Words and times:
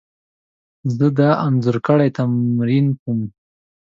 زه 0.97 1.07
د 1.17 1.19
انځورګري 1.45 2.09
تمرین 2.17 2.87
کوم. 3.01 3.19